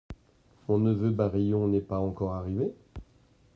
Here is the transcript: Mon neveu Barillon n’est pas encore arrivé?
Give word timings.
Mon 0.67 0.79
neveu 0.79 1.11
Barillon 1.11 1.67
n’est 1.67 1.79
pas 1.79 1.99
encore 1.99 2.33
arrivé? 2.33 2.73